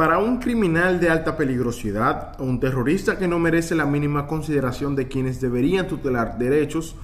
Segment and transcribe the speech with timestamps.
[0.00, 4.96] Para un criminal de alta peligrosidad o un terrorista que no merece la mínima consideración
[4.96, 6.96] de quienes deberían tutelar derechos,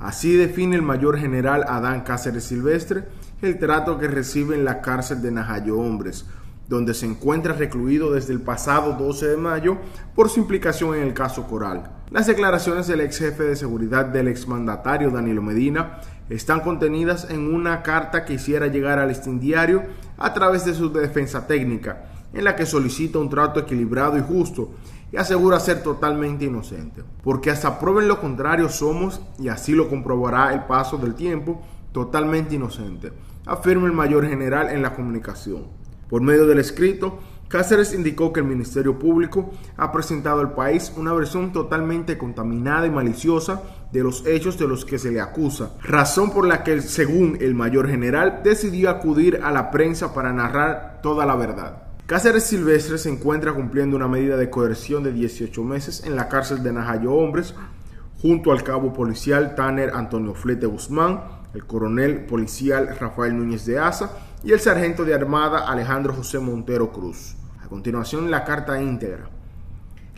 [0.00, 3.04] así define el mayor general Adán Cáceres Silvestre
[3.40, 6.26] el trato que recibe en la cárcel de Najayo Hombres,
[6.66, 9.78] donde se encuentra recluido desde el pasado 12 de mayo
[10.16, 11.84] por su implicación en el caso Coral.
[12.10, 17.84] Las declaraciones del ex jefe de seguridad del exmandatario Danilo Medina están contenidas en una
[17.84, 19.84] carta que hiciera llegar al listín diario
[20.18, 24.70] a través de su defensa técnica, en la que solicita un trato equilibrado y justo
[25.12, 27.02] y asegura ser totalmente inocente.
[27.22, 32.54] Porque hasta prueben lo contrario somos, y así lo comprobará el paso del tiempo, totalmente
[32.54, 33.12] inocente,
[33.46, 35.64] afirma el mayor general en la comunicación.
[36.08, 41.12] Por medio del escrito, Cáceres indicó que el Ministerio Público ha presentado al país una
[41.12, 46.30] versión totalmente contaminada y maliciosa de los hechos de los que se le acusa, razón
[46.30, 51.26] por la que, según el mayor general, decidió acudir a la prensa para narrar toda
[51.26, 51.89] la verdad.
[52.10, 56.60] Cáceres Silvestre se encuentra cumpliendo una medida de coerción de 18 meses en la cárcel
[56.60, 57.54] de Najayo Hombres,
[58.20, 61.22] junto al cabo policial Tanner Antonio Flete Guzmán,
[61.54, 64.10] el coronel policial Rafael Núñez de Asa
[64.42, 67.36] y el sargento de armada Alejandro José Montero Cruz.
[67.62, 69.30] A continuación, la carta íntegra.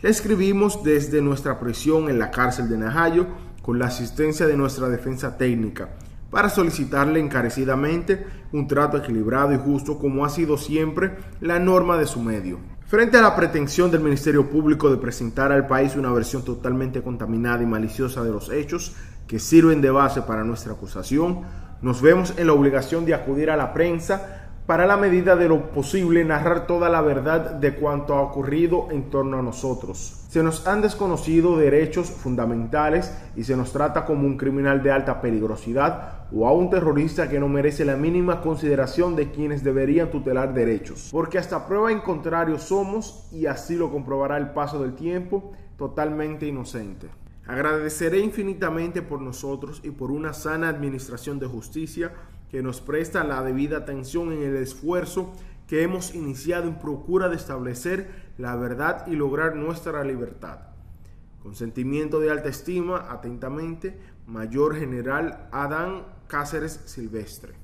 [0.01, 3.27] La escribimos desde nuestra prisión en la cárcel de Najayo
[3.61, 5.89] con la asistencia de nuestra defensa técnica
[6.33, 12.07] para solicitarle encarecidamente un trato equilibrado y justo como ha sido siempre la norma de
[12.07, 12.57] su medio.
[12.87, 17.61] Frente a la pretensión del Ministerio Público de presentar al país una versión totalmente contaminada
[17.61, 18.95] y maliciosa de los hechos
[19.27, 21.41] que sirven de base para nuestra acusación,
[21.83, 25.71] nos vemos en la obligación de acudir a la prensa para la medida de lo
[25.71, 30.25] posible narrar toda la verdad de cuanto ha ocurrido en torno a nosotros.
[30.29, 35.21] Se nos han desconocido derechos fundamentales y se nos trata como un criminal de alta
[35.21, 40.53] peligrosidad o a un terrorista que no merece la mínima consideración de quienes deberían tutelar
[40.53, 41.09] derechos.
[41.11, 46.47] Porque hasta prueba en contrario somos, y así lo comprobará el paso del tiempo, totalmente
[46.47, 47.07] inocente.
[47.45, 52.13] Agradeceré infinitamente por nosotros y por una sana administración de justicia
[52.53, 55.33] que nos presta la debida atención en el esfuerzo
[55.65, 60.59] que hemos iniciado en procura de establecer la verdad y lograr nuestra libertad.
[61.41, 63.97] Con sentimiento de alta estima, atentamente,
[64.27, 67.62] Mayor General Adán Cáceres Silvestre.